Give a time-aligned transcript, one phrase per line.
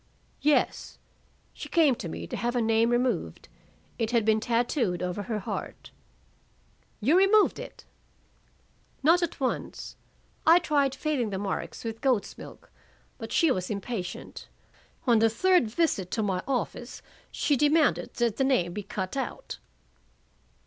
[0.41, 0.97] "Yes.
[1.53, 3.49] She came to me to have a name removed.
[3.99, 5.91] It had been tattooed over her heart."
[6.99, 7.85] "You removed it?"
[9.03, 9.97] "Not at once.
[10.43, 12.71] I tried fading the marks with goat's milk,
[13.19, 14.47] but she was impatient.
[15.05, 19.59] On the third visit to my office she demanded that the name be cut out."